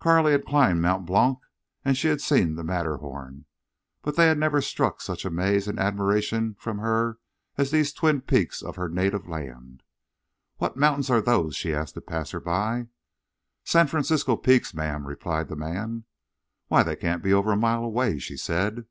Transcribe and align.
Carley 0.00 0.32
had 0.32 0.44
climbed 0.44 0.82
Mont 0.82 1.06
Blanc 1.06 1.38
and 1.84 1.96
she 1.96 2.08
had 2.08 2.20
seen 2.20 2.56
the 2.56 2.64
Matterhorn, 2.64 3.44
but 4.02 4.16
they 4.16 4.26
had 4.26 4.36
never 4.36 4.60
struck 4.60 5.00
such 5.00 5.24
amaze 5.24 5.68
and 5.68 5.78
admiration 5.78 6.56
from 6.58 6.78
her 6.78 7.20
as 7.56 7.70
these 7.70 7.92
twin 7.92 8.20
peaks 8.22 8.60
of 8.60 8.74
her 8.74 8.88
native 8.88 9.28
land. 9.28 9.84
"What 10.56 10.76
mountains 10.76 11.10
are 11.10 11.20
those?" 11.20 11.54
she 11.54 11.72
asked 11.72 11.96
a 11.96 12.00
passer 12.00 12.40
by. 12.40 12.88
"San 13.62 13.86
Francisco 13.86 14.36
Peaks, 14.36 14.74
ma'am," 14.74 15.06
replied 15.06 15.46
the 15.46 15.54
man. 15.54 16.06
"Why, 16.66 16.82
they 16.82 16.96
can't 16.96 17.22
be 17.22 17.32
over 17.32 17.52
a 17.52 17.56
mile 17.56 17.84
away!" 17.84 18.18
she 18.18 18.36
said. 18.36 18.84